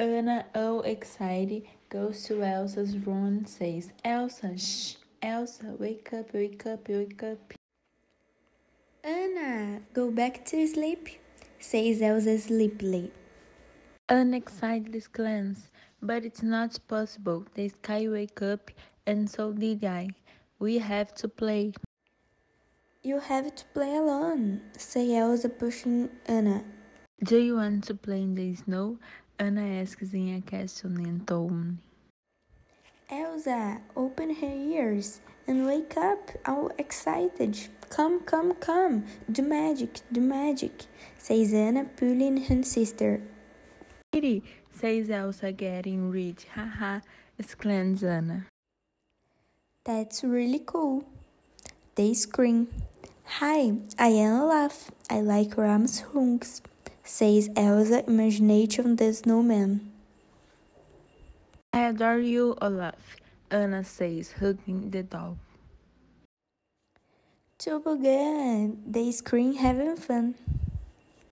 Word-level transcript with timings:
Anna, 0.00 0.46
all 0.54 0.80
excited, 0.80 1.64
goes 1.90 2.24
to 2.24 2.42
Elsa's 2.42 2.96
room 2.96 3.26
and 3.26 3.46
says, 3.46 3.92
Elsa, 4.02 4.56
shh, 4.56 4.94
Elsa, 5.20 5.74
wake 5.78 6.14
up, 6.14 6.32
wake 6.32 6.64
up, 6.64 6.88
wake 6.88 7.22
up. 7.22 7.52
Anna, 9.04 9.82
go 9.92 10.10
back 10.10 10.42
to 10.46 10.66
sleep, 10.66 11.06
says 11.58 12.00
Elsa 12.00 12.38
sleepily. 12.38 13.10
Anna 14.08 14.38
excitedly 14.38 14.96
exclaims, 14.96 15.70
but 16.00 16.24
it's 16.24 16.42
not 16.42 16.78
possible. 16.88 17.44
The 17.54 17.68
sky 17.68 18.08
wake 18.08 18.40
up, 18.40 18.70
and 19.06 19.28
so 19.28 19.52
did 19.52 19.84
I. 19.84 20.08
We 20.58 20.78
have 20.78 21.14
to 21.16 21.28
play. 21.28 21.74
You 23.02 23.20
have 23.20 23.54
to 23.54 23.64
play 23.74 23.96
alone, 23.96 24.62
say 24.78 25.14
Elsa 25.14 25.50
pushing 25.50 26.08
Anna. 26.24 26.64
Do 27.22 27.36
you 27.36 27.56
want 27.56 27.84
to 27.84 27.94
play 27.94 28.22
in 28.22 28.34
the 28.34 28.54
snow? 28.54 28.96
Anna 29.38 29.82
asks 29.82 30.14
in 30.14 30.36
a 30.36 30.40
questioning 30.40 31.20
tone. 31.26 31.78
Elsa, 33.10 33.82
open 33.94 34.34
her 34.36 34.46
ears 34.46 35.20
and 35.46 35.66
wake 35.66 35.98
up, 35.98 36.30
all 36.46 36.70
excited. 36.78 37.58
Come, 37.90 38.20
come, 38.20 38.54
come, 38.54 39.04
do 39.30 39.42
magic, 39.42 40.00
do 40.10 40.22
magic, 40.22 40.86
says 41.18 41.52
Anna, 41.52 41.84
pulling 41.84 42.38
her 42.44 42.62
sister. 42.62 43.20
Kitty, 44.12 44.42
says 44.72 45.10
Elsa 45.10 45.52
getting 45.52 46.10
rich. 46.10 46.46
Haha, 46.54 47.00
exclaims 47.38 48.02
Anna. 48.02 48.46
That's 49.84 50.24
really 50.24 50.62
cool. 50.64 51.04
They 51.96 52.14
scream. 52.14 52.68
Hi, 53.26 53.72
I 53.98 54.08
am 54.08 54.40
Olaf. 54.40 54.90
I 55.10 55.20
like 55.20 55.58
Ram's 55.58 56.00
hunks, 56.00 56.62
says 57.04 57.48
Elsa, 57.56 58.04
imagination 58.06 58.96
the 58.96 59.06
um 59.06 59.12
snowman. 59.12 59.92
I 61.72 61.88
adore 61.88 62.18
you, 62.18 62.56
Olaf, 62.60 63.16
Anna 63.50 63.84
says, 63.84 64.32
hugging 64.32 64.90
the 64.90 65.02
dog. 65.02 65.36
Toboggan, 67.58 68.82
they 68.86 69.12
scream 69.12 69.54
having 69.54 69.96
fun. 69.96 70.34